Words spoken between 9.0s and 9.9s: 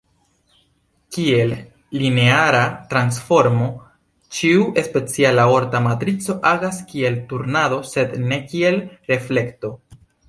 reflekto.